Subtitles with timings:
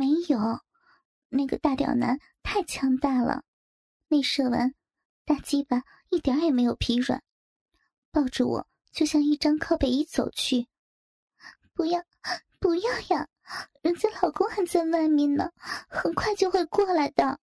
[0.00, 0.38] 没有，
[1.28, 3.44] 那个大屌男太强大了，
[4.08, 4.74] 内射完，
[5.26, 7.22] 大鸡巴一点也没有疲软，
[8.10, 10.68] 抱着我就向一张靠背椅走去。
[11.74, 12.02] 不要，
[12.58, 13.28] 不要呀！
[13.82, 15.52] 人家老公还在外面呢，
[15.86, 17.38] 很快就会过来的。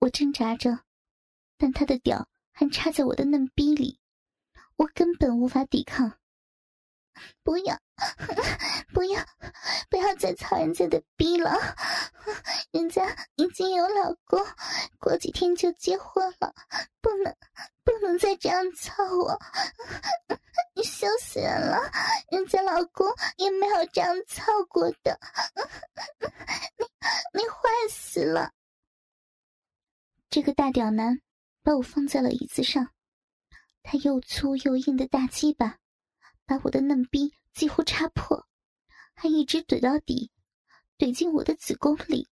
[0.00, 0.80] 我挣扎着，
[1.56, 3.98] 但他的屌还插在我的嫩逼里，
[4.76, 6.18] 我根本无法抵抗。
[7.42, 7.80] 不要，
[8.92, 9.24] 不要，
[9.88, 11.52] 不要再操人家的逼了！
[12.70, 14.44] 人家已经有老公，
[14.98, 16.54] 过几天就结婚了，
[17.00, 17.34] 不能，
[17.84, 19.38] 不能再这样操我！
[20.74, 21.90] 你羞死人了！
[22.30, 23.06] 人家老公
[23.36, 25.18] 也没有这样操过的，
[26.78, 28.52] 你，你坏死了！
[30.28, 31.20] 这个大屌男
[31.62, 32.90] 把我放在了椅子上，
[33.82, 35.78] 他又粗又硬的大鸡巴。
[36.48, 38.46] 把我的嫩逼几乎插破，
[39.14, 40.30] 还一直怼到底，
[40.98, 42.28] 怼进我的子宫里。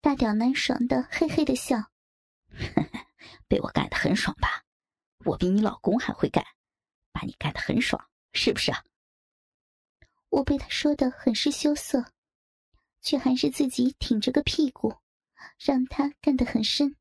[0.00, 1.76] 大屌男爽的嘿嘿的笑，
[3.46, 4.64] 被我干的很爽吧？
[5.26, 6.42] 我比你老公还会干，
[7.12, 8.82] 把你干的很爽，是不是啊？
[10.30, 12.10] 我被他说的很是羞涩，
[13.02, 14.96] 却还是自己挺着个屁股，
[15.58, 16.96] 让他干得很深。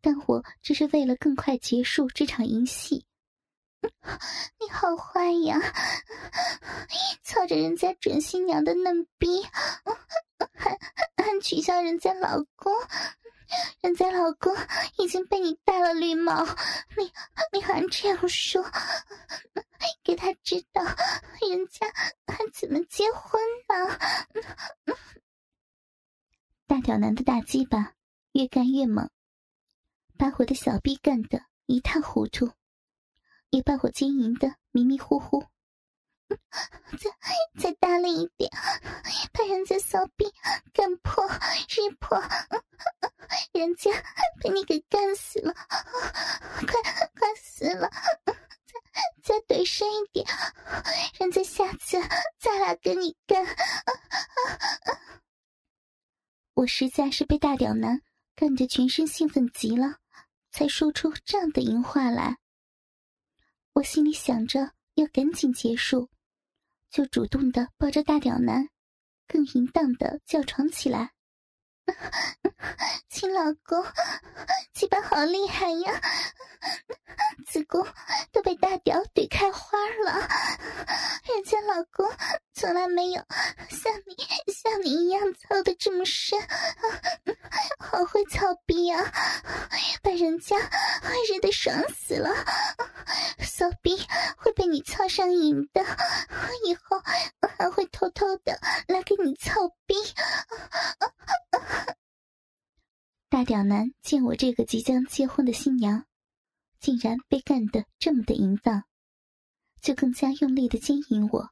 [0.00, 3.06] 但我只是为了更快结束这场淫戏。
[3.80, 5.60] 你好坏呀！
[7.22, 9.42] 操着人家准新娘的嫩逼，
[10.54, 10.78] 还
[11.16, 12.72] 还取笑人家老公，
[13.80, 14.54] 人家老公
[14.98, 16.44] 已经被你戴了绿帽，
[16.96, 17.12] 你
[17.52, 18.64] 你还这样说，
[20.02, 21.86] 给他知道人家
[22.26, 24.96] 还怎么结婚呢？
[26.66, 27.94] 大屌男的大鸡巴
[28.32, 29.08] 越干越猛，
[30.18, 32.50] 把我的小臂干得一塌糊涂。
[33.50, 35.44] 也把我经营的迷迷糊糊，
[36.98, 37.10] 再
[37.60, 38.50] 再大力一点，
[39.32, 40.26] 把人家骚逼
[40.72, 42.20] 干破、日破，
[43.52, 43.90] 人家
[44.40, 46.82] 被你给干死了，快
[47.14, 47.90] 快死了！
[49.22, 50.26] 再再怼深一点，
[51.18, 51.98] 人家下次
[52.38, 53.46] 再来跟你干。
[56.54, 58.02] 我实在是被大屌男
[58.34, 59.96] 干得全身兴奋极了，
[60.50, 62.36] 才说出这样的淫话来。
[63.78, 66.10] 我心里想着要赶紧结束，
[66.90, 68.68] 就主动的抱着大屌男，
[69.28, 71.12] 更淫荡的叫床起来
[73.08, 73.84] ：“亲老公，
[74.72, 76.00] 鸡巴好厉害呀！
[77.46, 77.86] 子宫
[78.32, 80.28] 都被大屌怼开花了，
[81.32, 82.04] 人家老公
[82.54, 83.24] 从来没有
[83.70, 84.16] 像你
[84.52, 86.36] 像你一样操的这么深，
[87.78, 88.98] 好会操逼呀，
[90.02, 92.28] 把人家热的爽死了。”
[93.40, 93.96] 骚逼
[94.36, 97.00] 会被你操上瘾的，我以后
[97.58, 99.94] 还会偷偷的来给你操逼。
[103.28, 106.04] 大屌男见我这个即将结婚的新娘，
[106.78, 108.84] 竟然被干得这么的淫荡，
[109.80, 111.50] 就更加用力的奸淫我，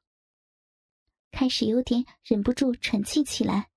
[1.32, 3.68] 开始有点忍不住喘气起来，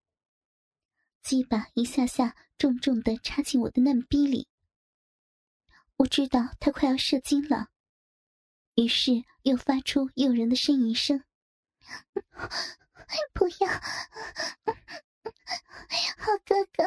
[1.21, 4.47] 鸡巴一下下重重的插进我的嫩逼里。
[5.97, 7.69] 我知道他快要射精了。
[8.75, 11.23] 于是又发出诱人的呻吟声，
[13.33, 13.69] 不要，
[16.17, 16.83] 好哥哥，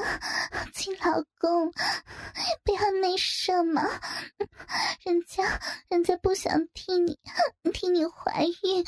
[0.72, 1.72] 亲老公，
[2.64, 3.82] 不要内射嘛，
[5.04, 7.18] 人家人家不想替你
[7.72, 8.84] 替你怀孕，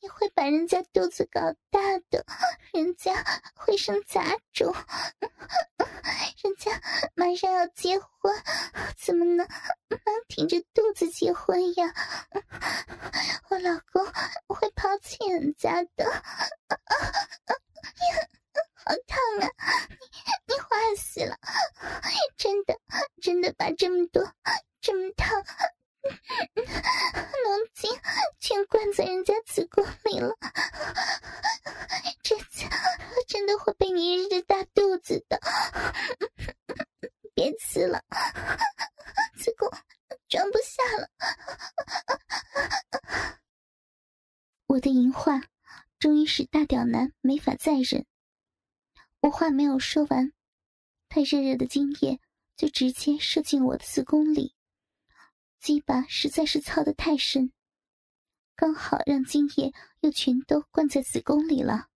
[0.00, 1.40] 你会把人家肚子搞
[1.70, 1.80] 大
[2.10, 2.24] 的，
[2.72, 3.24] 人家
[3.54, 4.74] 会生杂种。
[6.42, 6.80] 人家
[7.14, 8.32] 马上要结婚，
[8.96, 9.36] 怎么能
[9.88, 9.98] 能
[10.28, 11.92] 挺着肚子结婚呀？
[13.50, 14.06] 我老公
[14.46, 16.22] 会抛弃人家的，
[18.84, 19.48] 好烫啊！
[19.90, 21.36] 你你坏死了！
[22.36, 22.78] 真的
[23.20, 24.22] 真的把这么多
[24.80, 25.42] 这么烫
[26.04, 27.90] 浓精
[28.40, 30.34] 全灌在人家子宫里了，
[32.22, 32.64] 这次
[33.26, 35.40] 真的会被你日大肚子的。
[37.34, 38.02] 别吃了，
[39.36, 39.70] 子宫
[40.28, 41.08] 装不下了。
[44.66, 45.42] 我的淫话
[45.98, 48.06] 终于使大屌男没法再忍。
[49.20, 50.32] 我话没说完，
[51.08, 52.20] 他热热的精液
[52.56, 54.54] 就直接射进我的子宫里，
[55.60, 57.52] 鸡巴实在是操得太深，
[58.56, 61.88] 刚好让精液又全都灌在子宫里了。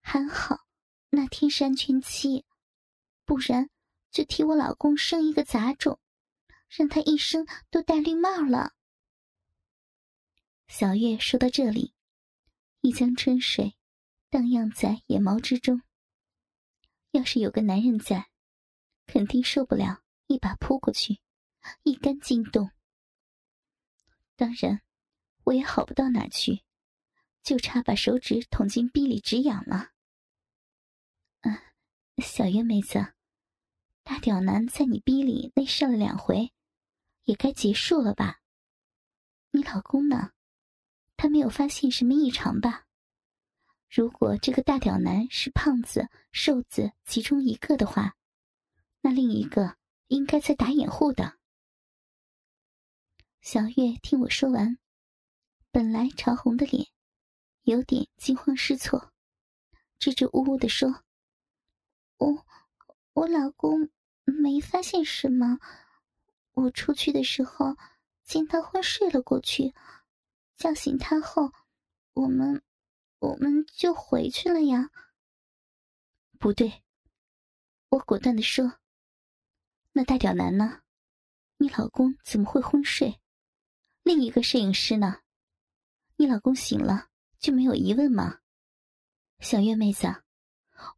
[0.00, 0.66] 还好
[1.10, 2.44] 那天是安全期，
[3.24, 3.70] 不然。
[4.10, 6.00] 就替我老公生一个杂种，
[6.70, 8.72] 让他一生都戴绿帽了。
[10.66, 11.92] 小月说到这里，
[12.80, 13.76] 一江春水
[14.30, 15.82] 荡漾在眼毛之中。
[17.18, 18.28] 要是有个男人在，
[19.06, 21.18] 肯定受不了，一把扑过去，
[21.82, 22.70] 一杆惊动。
[24.36, 24.82] 当然，
[25.42, 26.62] 我也好不到哪去，
[27.42, 29.90] 就差把手指捅进逼里止痒了。
[31.40, 31.58] 嗯，
[32.18, 33.14] 小月妹子，
[34.04, 36.52] 大屌男在你逼里内射了两回，
[37.24, 38.40] 也该结束了吧？
[39.50, 40.34] 你老公呢？
[41.16, 42.86] 他没有发现什么异常吧？
[43.90, 48.16] 如果这个大屌男是胖子、瘦子其中一个的话，
[49.00, 51.38] 那另一个应该在打掩护的。
[53.40, 54.76] 小月听我说完，
[55.70, 56.86] 本来潮红的脸
[57.62, 59.10] 有点惊慌失措，
[59.98, 61.02] 支支吾吾的说
[62.18, 62.46] ：“我
[63.14, 63.88] 我老公
[64.24, 65.58] 没发现什么，
[66.52, 67.74] 我出去的时候
[68.26, 69.72] 见他昏睡了过去，
[70.56, 71.50] 叫醒他后，
[72.12, 72.62] 我们。”
[73.18, 74.90] 我们就回去了呀。
[76.38, 76.84] 不对，
[77.88, 78.78] 我果断的说
[79.92, 80.82] ：“那大屌男呢？
[81.56, 83.20] 你老公怎么会昏睡？
[84.02, 85.22] 另一个摄影师呢？
[86.16, 87.08] 你老公醒了
[87.40, 88.38] 就没有疑问吗？”
[89.40, 90.22] 小月妹子，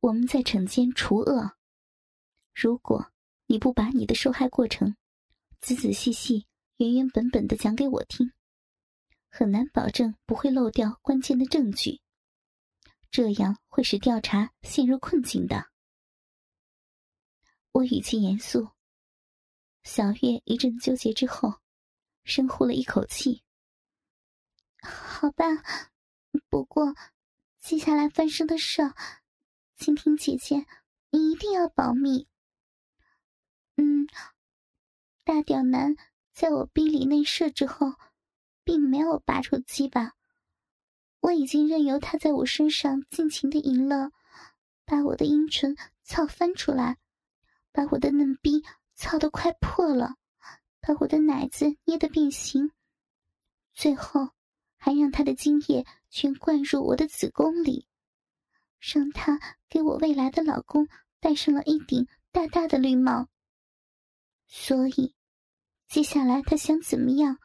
[0.00, 1.56] 我们在惩奸除恶。
[2.54, 3.10] 如果
[3.46, 4.94] 你不把你的受害过程
[5.60, 6.46] 仔仔细细、
[6.76, 8.32] 原原本本的讲给我听，
[9.30, 12.02] 很难保证不会漏掉关键的证据。
[13.10, 15.66] 这样会使调查陷入困境的。
[17.72, 18.68] 我语气严肃。
[19.82, 21.54] 小月一阵纠结之后，
[22.24, 23.42] 深呼了一口气。
[24.82, 25.44] 好吧，
[26.48, 26.94] 不过
[27.58, 28.82] 接下来发生的事，
[29.78, 30.66] 蜻蜓姐姐，
[31.10, 32.28] 你一定要保密。
[33.76, 34.06] 嗯，
[35.24, 35.96] 大屌男
[36.32, 37.94] 在我逼里内射之后，
[38.62, 40.14] 并没有拔出鸡巴。
[41.20, 44.10] 我已经任由他在我身上尽情的淫乐，
[44.84, 46.96] 把我的阴唇操翻出来，
[47.72, 48.64] 把我的嫩逼
[48.94, 50.14] 操得快破了，
[50.80, 52.72] 把我的奶子捏得变形，
[53.74, 54.30] 最后
[54.76, 57.86] 还让他的精液全灌入我的子宫里，
[58.78, 59.38] 让他
[59.68, 60.88] 给我未来的老公
[61.20, 63.28] 戴上了一顶大大的绿帽。
[64.46, 65.14] 所以，
[65.86, 67.38] 接下来他想怎么样，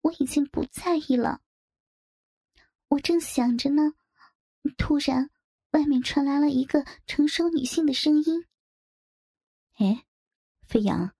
[0.00, 1.40] 我已经不在意了。
[2.88, 3.94] 我正想着呢，
[4.76, 5.30] 突然，
[5.72, 8.46] 外面传来了一个成熟女性的声音
[9.78, 10.06] ：“哎，
[10.62, 11.14] 飞扬，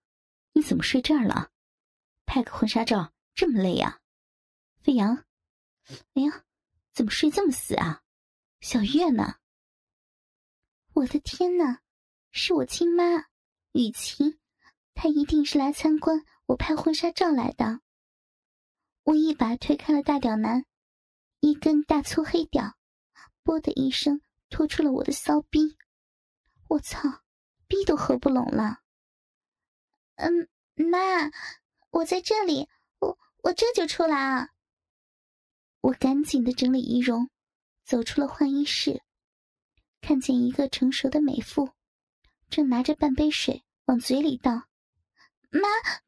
[0.52, 1.50] 你怎么睡这儿了？
[2.24, 4.00] 拍个婚纱照这么累呀？”
[4.80, 5.24] 飞扬，
[6.14, 6.44] 哎呀，
[6.92, 8.02] 怎么睡这么死啊？
[8.60, 9.36] 小月呢？
[10.94, 11.82] 我的天哪，
[12.30, 13.26] 是我亲妈
[13.72, 14.38] 雨晴，
[14.94, 17.80] 她一定是来参观我拍婚纱照来的。
[19.02, 20.64] 我一把推开了大屌男。
[21.46, 22.76] 一根大粗黑屌，
[23.44, 24.20] 啵的一声
[24.50, 25.76] 拖出了我的骚逼，
[26.66, 27.22] 我操，
[27.68, 28.80] 逼都合不拢了。
[30.16, 31.30] 嗯，妈，
[31.90, 34.48] 我在这里，我我这就出来啊。
[35.82, 37.30] 我赶紧的整理仪容，
[37.84, 39.04] 走出了换衣室，
[40.00, 41.70] 看见一个成熟的美妇，
[42.50, 44.66] 正拿着半杯水往嘴里倒。
[45.50, 45.60] 妈，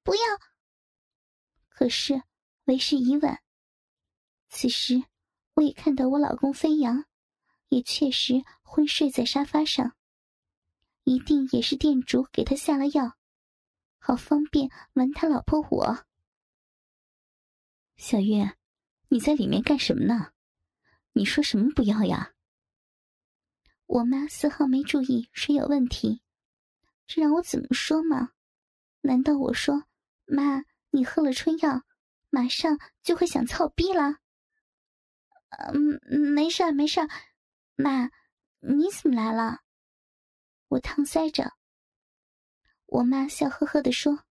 [0.02, 0.20] 不要！
[1.68, 2.24] 可是
[2.64, 3.40] 为时已晚，
[4.48, 5.04] 此时。
[5.58, 7.04] 我也看到我老公飞扬，
[7.68, 9.96] 也确实昏睡在沙发上，
[11.02, 13.16] 一定也是店主给他下了药，
[13.98, 16.06] 好方便玩他老婆我。
[17.96, 18.56] 小月，
[19.08, 20.32] 你在里面干什么呢？
[21.14, 22.34] 你说什么不要呀？
[23.86, 26.22] 我妈丝毫没注意谁有问题，
[27.08, 28.30] 这让我怎么说嘛？
[29.00, 29.86] 难道我说
[30.24, 31.82] 妈，你喝了春药，
[32.30, 34.18] 马上就会想操逼了？
[35.50, 36.00] 嗯，
[36.34, 37.08] 没事儿，没事儿。
[37.76, 38.10] 妈，
[38.60, 39.60] 你怎么来了？
[40.68, 41.54] 我搪塞着。
[42.86, 44.24] 我妈笑呵呵的说：“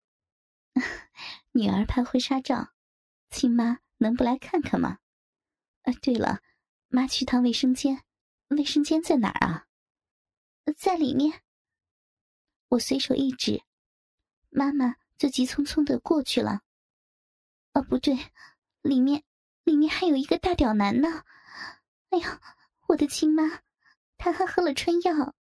[1.54, 2.74] 女儿拍婚纱照，
[3.30, 5.00] 亲妈能不来看看吗？”
[5.84, 6.42] 啊，对了，
[6.88, 8.04] 妈去趟卫生间，
[8.50, 9.68] 卫生间在哪儿啊？
[10.76, 11.42] 在里面。
[12.70, 13.64] 我随手一指，
[14.50, 16.62] 妈妈就急匆匆的过去了。
[17.74, 18.18] 哦，不对，
[18.82, 19.24] 里面。
[19.68, 21.26] 里面还有一个大屌男呢！
[22.12, 22.42] 哎呀，
[22.88, 23.64] 我的亲妈，
[24.18, 25.36] 他还喝了春药。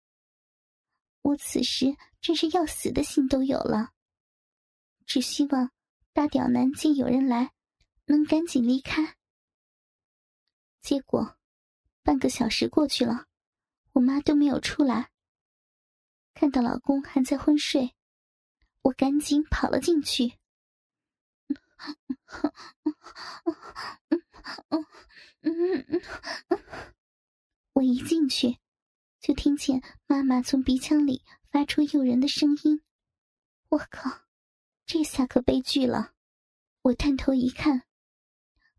[1.22, 3.92] 我此时真是要死的心都有了，
[5.06, 5.70] 只希望
[6.12, 7.52] 大屌男见有人来，
[8.06, 9.16] 能赶紧离开。
[10.82, 11.38] 结果，
[12.02, 13.28] 半个小时过去了，
[13.92, 15.12] 我妈都没有出来。
[16.34, 17.94] 看到老公还在昏睡，
[18.82, 20.34] 我赶紧跑了进去。
[27.74, 28.58] 我一进去，
[29.20, 32.82] 就听见妈妈从鼻腔里发出诱人的声音。
[33.70, 34.26] 我靠，
[34.86, 36.14] 这下可悲剧了！
[36.84, 37.84] 我探头一看，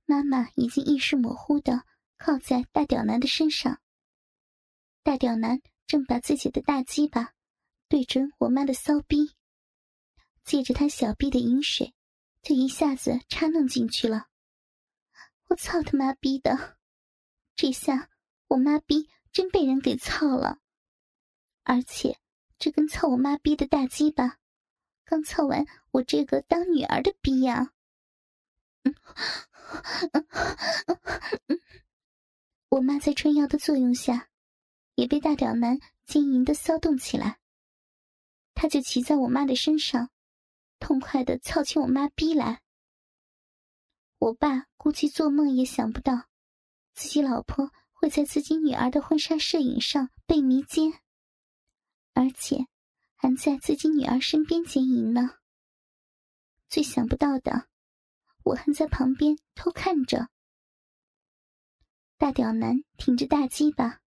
[0.04, 1.84] 妈妈已经意识模糊的
[2.16, 3.80] 靠在大屌男的身上。
[5.02, 7.32] 大屌男正把自己的大鸡巴
[7.88, 9.34] 对准我妈的骚逼，
[10.44, 11.92] 借着他小臂的饮水，
[12.46, 14.28] 就一下子插弄进去了。
[15.48, 16.78] 我操他妈逼的！
[17.56, 18.08] 这下
[18.46, 20.60] 我妈逼真被人给操了，
[21.64, 22.20] 而且
[22.56, 24.38] 这根操我妈逼的大鸡巴，
[25.04, 27.72] 刚操完我这个当女儿的逼呀！
[32.68, 34.28] 我妈在春药的作用下，
[34.94, 37.40] 也被大屌男经营的骚动起来。
[38.54, 40.10] 他就骑在我妈的身上，
[40.78, 42.62] 痛快的操起我妈逼来。
[44.18, 46.28] 我爸估计做梦也想不到，
[46.94, 50.92] 自己老婆会在自己女儿的婚纱摄影上被迷奸，
[52.14, 52.66] 而且
[53.14, 55.38] 还在自己女儿身边奸淫呢。
[56.68, 57.68] 最想不到的。
[58.44, 60.28] 我还在旁边偷看着，
[62.16, 64.00] 大屌男挺着大鸡巴，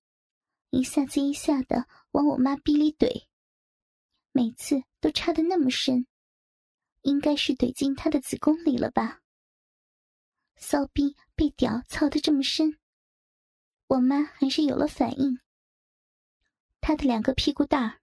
[0.69, 3.27] 一下接一下的往我妈逼里怼，
[4.31, 6.07] 每次都插的那么深，
[7.01, 9.21] 应该是怼进她的子宫里了吧？
[10.55, 12.77] 骚逼被屌操的这么深，
[13.87, 15.39] 我妈还是有了反应，
[16.81, 17.99] 她的两个屁股蛋儿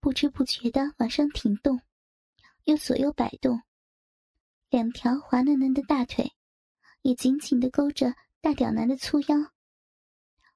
[0.00, 1.80] 不知不觉的往上挺动，
[2.64, 3.62] 又左右摆动。
[4.68, 6.32] 两条滑嫩嫩的大腿，
[7.02, 9.52] 也紧紧的勾着大屌男的粗腰，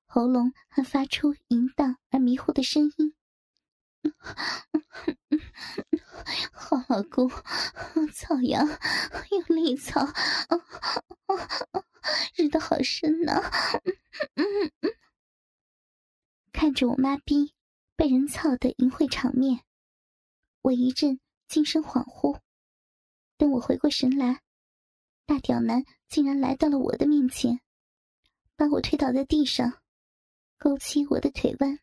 [0.07, 3.14] 喉咙还发出淫荡而迷糊的声音
[6.53, 7.31] ：“好老公，
[8.13, 8.63] 草呀，
[9.31, 10.07] 用力操，
[12.37, 13.41] 日的好深呐！”
[16.53, 17.55] 看着我妈逼
[17.95, 19.65] 被人操的淫秽场面，
[20.63, 22.41] 我一阵精神恍惚。
[23.37, 24.43] 等我回过神来，
[25.27, 27.61] 大屌男竟然来到了我的面前，
[28.57, 29.83] 把我推倒在地上，
[30.59, 31.79] 勾起我的腿弯，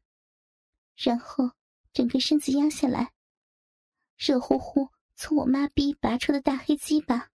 [0.95, 1.51] 然后
[1.93, 3.13] 整个身子压下来，
[4.17, 7.31] 热乎乎从我妈逼拔出的大黑鸡巴，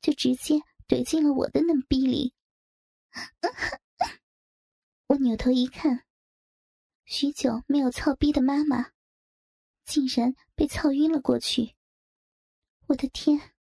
[0.00, 2.34] 就直接怼进了我的嫩逼里。
[5.08, 6.04] 我扭头一看，
[7.04, 8.92] 许久没有操逼的妈妈，
[9.84, 11.76] 竟然被操晕了过去。
[12.86, 13.52] 我的天！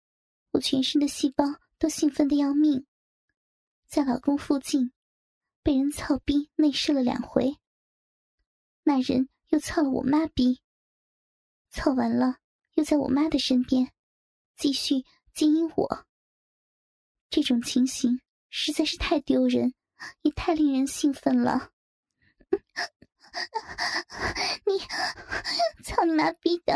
[0.53, 1.45] 我全身的细胞
[1.79, 2.87] 都兴奋的要命，
[3.87, 4.93] 在老公附近
[5.63, 7.59] 被人操逼内射了两回，
[8.83, 10.61] 那人又操了我妈逼，
[11.71, 12.37] 操完了
[12.75, 13.93] 又在我妈的身边
[14.57, 16.07] 继续经营我。
[17.31, 19.75] 这种情形实在是太丢人，
[20.23, 21.71] 也太令人兴奋了。
[24.65, 24.79] 你
[25.85, 26.75] 操你妈逼的！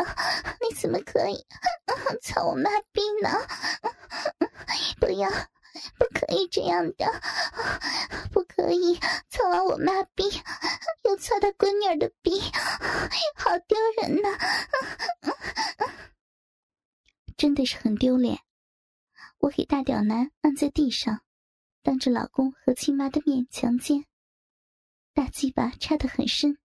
[0.61, 1.45] 你怎么可以
[2.21, 3.29] 操我妈逼呢？
[4.99, 5.29] 不要，
[5.97, 7.05] 不可以这样的，
[8.31, 8.95] 不可以
[9.29, 10.23] 操完我妈逼
[11.03, 12.39] 又操他闺女的逼，
[13.35, 14.29] 好丢人呐！
[17.35, 18.39] 真的是很丢脸。
[19.39, 21.21] 我给大屌男按在地上，
[21.81, 24.05] 当着老公和亲妈的面强奸。
[25.13, 26.57] 大鸡巴插得很深，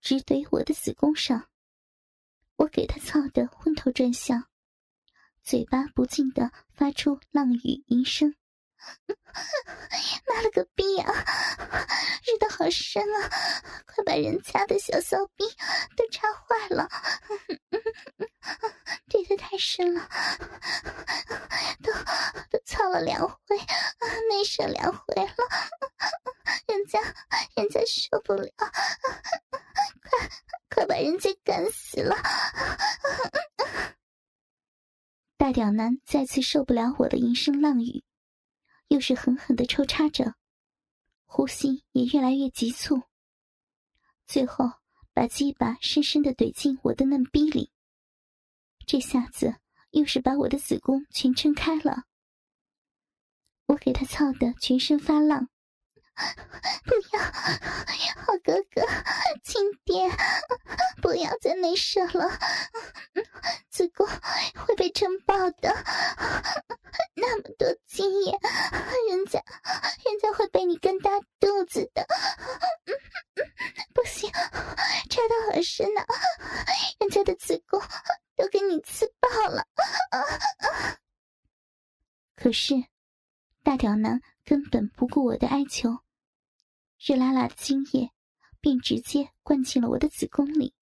[0.00, 1.48] 直怼我的子宫上。
[2.56, 4.49] 我给他操得昏头转向，
[5.42, 8.34] 嘴巴不禁的发出浪语淫声。
[10.26, 11.12] 妈了个逼啊！
[12.24, 13.28] 日的好深啊！
[13.86, 15.44] 快把人家的小骚逼
[15.96, 16.88] 都插坏了！
[19.08, 20.08] 这的太深了，
[21.82, 21.92] 都
[22.50, 23.56] 都操了两回，
[24.28, 25.34] 内射两回了，
[26.66, 27.00] 人家
[27.56, 30.28] 人家受不了，快
[30.70, 32.16] 快把人家干死了！
[35.60, 38.02] 大屌男再次受不了我的淫声浪语。
[38.88, 40.34] 又是狠狠的抽插着，
[41.26, 43.02] 呼吸也越来越急促，
[44.24, 44.64] 最后
[45.12, 47.70] 把鸡巴深深的怼进我的嫩逼里。
[48.86, 49.54] 这下子
[49.90, 52.04] 又是把我的子宫全撑开了，
[53.66, 55.50] 我给他操的全身发浪。
[56.84, 58.82] 不要，好哥哥，
[59.42, 60.10] 亲爹，
[61.00, 62.30] 不要再内射了，
[63.70, 64.06] 子宫
[64.66, 65.74] 会被撑爆的。
[67.14, 68.32] 那么多精液，
[69.10, 69.42] 人家，
[70.04, 72.06] 人家会被你跟大肚子的。
[73.94, 76.00] 不行，插的好深呢，
[76.98, 77.80] 人家的子宫
[78.36, 79.66] 都给你刺爆了。
[82.36, 82.74] 可是，
[83.62, 85.98] 大屌男根本不顾我的哀求。
[87.02, 88.12] 热辣辣的精液
[88.60, 90.74] 便直接灌进了我的子宫里，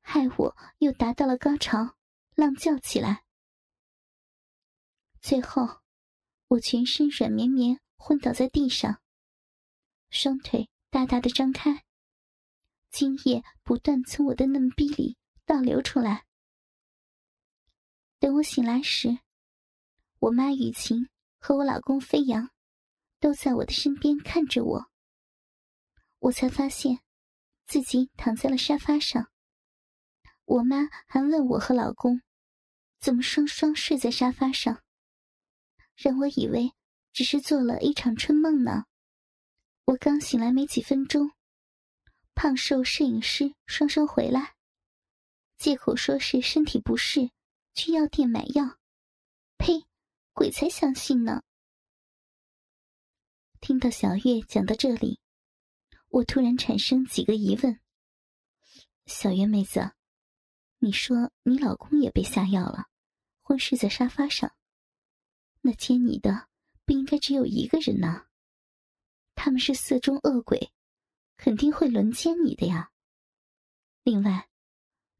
[0.00, 1.98] 害我又达到了高潮，
[2.34, 3.22] 浪叫起来。
[5.20, 5.82] 最后，
[6.48, 9.02] 我全身软绵绵，昏倒在地上，
[10.08, 11.84] 双腿大大的张开，
[12.90, 16.24] 精液不断从我的嫩逼里倒流出来。
[18.18, 19.18] 等我醒来时，
[20.20, 22.50] 我妈雨晴和我老公飞扬
[23.20, 24.91] 都在我的身边看着我。
[26.22, 27.00] 我才发现，
[27.66, 29.28] 自己躺在了沙发上。
[30.44, 32.22] 我妈还问我和老公，
[33.00, 34.84] 怎么双双睡在沙发上。
[35.96, 36.72] 让我以为
[37.12, 38.84] 只是做了一场春梦呢。
[39.84, 41.32] 我刚醒来没几分钟，
[42.34, 44.54] 胖瘦摄影师双双回来，
[45.58, 47.32] 借口说是身体不适，
[47.74, 48.78] 去药店买药。
[49.58, 49.84] 呸，
[50.32, 51.42] 鬼才相信呢！
[53.60, 55.18] 听到小月讲到这里，
[56.12, 57.80] 我突然产生几个疑问：
[59.06, 59.92] 小月妹子，
[60.78, 62.88] 你说你老公也被下药了，
[63.40, 64.54] 昏睡在沙发上。
[65.62, 66.48] 那奸你的
[66.84, 68.26] 不应该只有一个人呐，
[69.34, 70.74] 他们是色中恶鬼，
[71.38, 72.90] 肯定会轮奸你的呀。
[74.02, 74.50] 另外，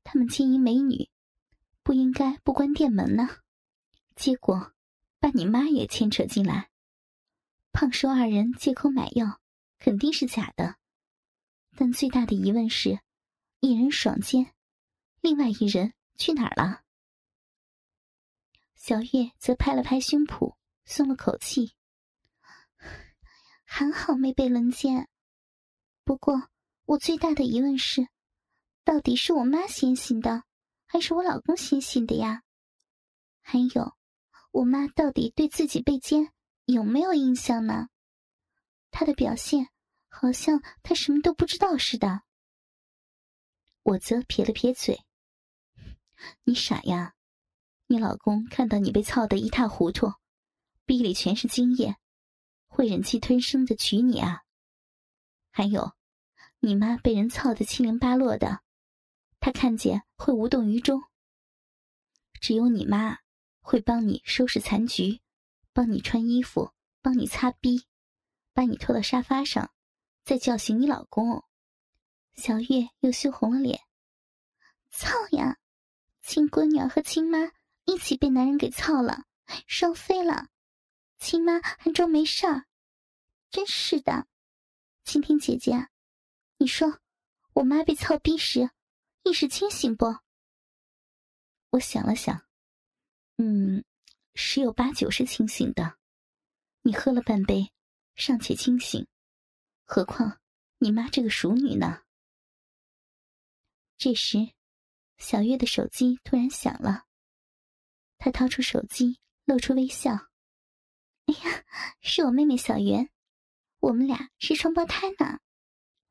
[0.05, 1.09] 他们奸淫美女，
[1.83, 3.39] 不应该不关店门呢。
[4.15, 4.75] 结果
[5.19, 6.71] 把你妈也牵扯进来，
[7.73, 9.41] 胖瘦二人借口买药，
[9.79, 10.77] 肯定是假的。
[11.85, 13.01] 但最大的疑问是，
[13.59, 14.55] 一人爽奸，
[15.21, 16.85] 另外一人去哪儿了？
[18.77, 21.75] 小月则拍了拍胸脯，松了口气。
[23.67, 25.09] 还好没被轮奸。
[26.05, 26.51] 不过，
[26.85, 28.07] 我最大的疑问是，
[28.85, 30.45] 到底是我妈先醒的，
[30.87, 32.45] 还是我老公先醒的呀？
[33.41, 33.97] 还有，
[34.53, 36.33] 我妈到底对自己被奸
[36.65, 37.89] 有没有印象呢？
[38.93, 39.72] 她的表现
[40.15, 42.23] 好像他什么都不知道似的。
[43.83, 45.05] 我则撇了撇嘴
[46.45, 47.15] ：“你傻呀。”
[47.89, 50.15] 你老公看到你被操得一塌糊涂，
[50.87, 51.97] 逼里全是精液，
[52.67, 54.45] 会忍气吞声的娶你啊？
[55.51, 55.95] 还有，
[56.61, 58.63] 你妈被人操得七零八落的，
[59.41, 61.03] 他看见会无动于衷。
[62.41, 63.19] 只有你妈
[63.61, 65.21] 会帮你收拾残局，
[65.75, 67.87] 帮你穿衣服，帮你擦逼，
[68.55, 69.71] 把你拖到沙发上，
[70.25, 71.45] 再叫醒你老公。
[72.35, 73.81] 小月又羞红了脸，
[74.91, 75.59] 操呀，
[76.21, 77.53] 亲闺女和亲妈。
[77.85, 79.25] 一起被男人给操了，
[79.67, 80.47] 双飞了，
[81.19, 82.67] 亲妈还装没事儿，
[83.51, 84.29] 真是的。
[85.03, 85.89] 青天姐姐，
[86.59, 87.01] 你说
[87.55, 88.71] 我妈被操逼时
[89.25, 90.07] 意识清醒不？
[91.71, 92.47] 我想了想，
[93.39, 93.85] 嗯，
[94.37, 95.99] 十有八九是清醒的。
[96.83, 97.73] 你喝了半杯，
[98.15, 99.09] 尚且清醒，
[99.95, 100.41] 何况
[100.79, 102.05] 你妈这个熟女呢？
[103.99, 104.55] 这时，
[105.19, 107.05] 小月的手机突然响了。
[108.17, 110.13] 她掏出手机，露出微笑。
[111.29, 111.63] “哎呀，
[112.01, 113.11] 是我妹妹小圆，
[113.81, 115.41] 我们俩是双胞胎呢。”“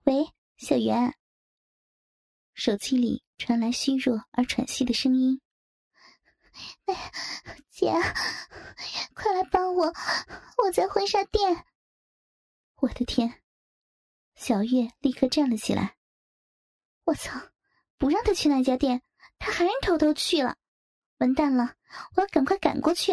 [0.06, 1.18] 喂，小圆。”
[2.54, 5.42] 手机里传来虚弱而喘息的声音。
[6.86, 7.12] “哎，
[7.68, 7.92] 姐，
[9.16, 9.92] 快来帮我，
[10.64, 11.66] 我在婚纱店。”
[12.78, 13.41] 我的天！
[14.36, 15.98] 小月立刻站了起来。
[17.06, 17.52] “我操！
[17.98, 19.04] 不让他去那家店，
[19.38, 20.58] 他还偷偷去了。”
[21.20, 21.76] 完蛋了！
[22.16, 23.12] 我要赶快赶过去。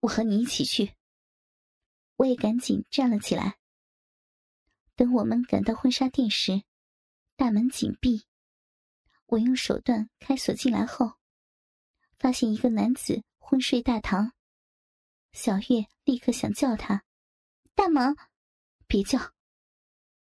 [0.00, 0.94] 我和你一起去。
[2.16, 3.58] 我也赶紧站了起来。
[4.94, 6.62] 等我们赶到婚纱店时，
[7.34, 8.26] 大门紧闭。
[9.26, 11.14] 我用手段开锁进来后，
[12.16, 14.32] 发现一个男子昏睡大堂。
[15.32, 17.02] 小月立刻想叫他
[17.74, 18.14] ：“大萌，
[18.86, 19.18] 别叫！”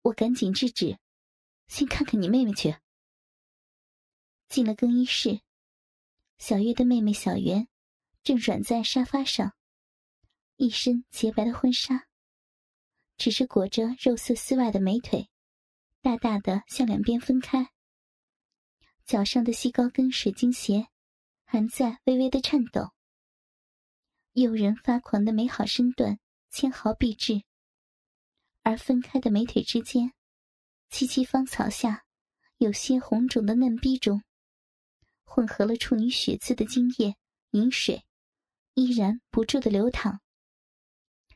[0.05, 0.99] 我赶紧制止
[1.67, 2.75] ：“先看看你妹妹去。”
[4.47, 5.41] 进了更衣室。
[6.37, 7.67] 小月的妹妹小圆
[8.21, 9.55] 正软在沙发上，
[10.57, 12.07] 一身洁白的婚纱，
[13.17, 15.27] 只是裹着肉色丝袜的美腿，
[16.03, 17.71] 大大的向两边分开。
[19.05, 20.87] 脚上的细高跟水晶鞋
[21.45, 22.91] 还在微微的颤抖。
[24.33, 26.19] 诱人发狂的美好身段
[26.51, 27.43] 纤毫毕至，
[28.65, 30.11] 而分开的美腿之间，
[30.89, 32.03] 萋萋芳草下，
[32.57, 34.23] 有些红肿的嫩逼中。
[35.23, 37.15] 混合了处女血渍的精液
[37.51, 38.03] 饮水，
[38.73, 40.19] 依然不住的流淌，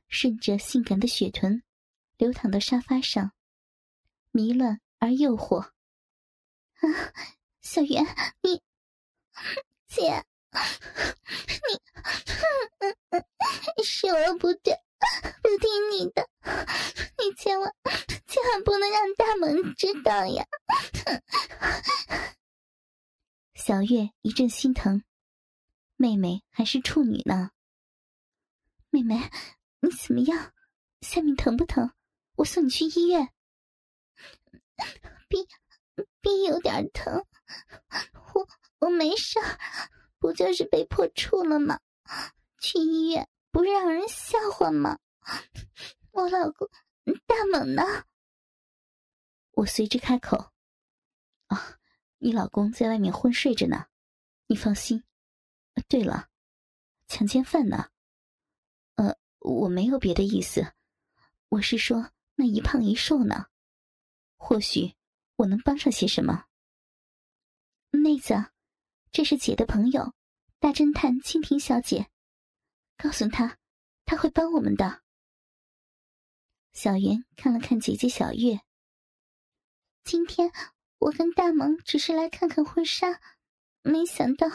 [0.07, 1.61] 顺着性感的血臀
[2.17, 3.33] 流淌到沙发上，
[4.31, 5.59] 迷乱而诱惑。
[5.59, 6.81] 啊，
[7.61, 8.03] 小圆，
[8.41, 8.63] 你，
[9.87, 10.25] 姐，
[11.69, 11.77] 你，
[13.85, 14.73] 是我不对，
[15.41, 16.29] 不听你的，
[17.17, 17.73] 你千万
[18.27, 20.45] 千万不能让大萌知道呀！
[23.53, 25.03] 小月一阵心疼，
[25.95, 27.51] 妹妹还是处女呢。
[28.89, 29.29] 妹妹，
[29.79, 30.53] 你怎么样？
[31.01, 31.91] 下面疼不疼？
[32.35, 33.29] 我送你去医院。
[35.27, 35.47] 逼
[36.21, 37.25] 逼有点疼，
[38.33, 38.47] 我
[38.79, 39.39] 我没事
[40.17, 41.79] 不就是被破处了吗？
[42.59, 44.99] 去医院不让人笑话吗？
[46.11, 46.69] 我老公
[47.25, 47.83] 大猛呢？
[49.51, 50.51] 我随之开口
[51.47, 51.77] ：“啊，
[52.17, 53.87] 你老公在外面昏睡着呢，
[54.47, 55.03] 你放心。
[55.87, 56.29] 对了，
[57.07, 57.89] 强奸犯呢？
[58.95, 60.73] 呃，我没有别的意思，
[61.49, 63.47] 我是说那一胖一瘦呢，
[64.37, 64.93] 或许
[65.37, 66.45] 我能帮上些什么。
[67.91, 68.51] 妹子，
[69.11, 70.13] 这是姐的朋友，
[70.59, 72.09] 大侦探蜻蜓小姐，
[73.01, 73.57] 告诉他，
[74.03, 75.01] 他会帮我们的。”
[76.73, 78.59] 小云看了看姐姐小月。
[80.03, 80.51] 今天
[80.97, 83.21] 我跟大萌只是来看看婚纱，
[83.81, 84.47] 没想到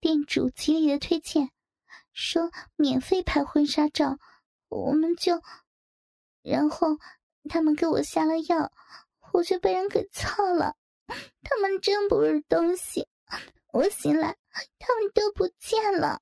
[0.00, 1.50] 店主极力的推荐，
[2.12, 4.18] 说免费拍婚纱照，
[4.68, 5.42] 我们就，
[6.42, 6.98] 然后
[7.48, 8.70] 他们给我下了药，
[9.32, 10.76] 我就被人给操了。
[11.42, 13.08] 他们真不是东西，
[13.72, 14.36] 我醒来
[14.78, 16.20] 他们都不见了。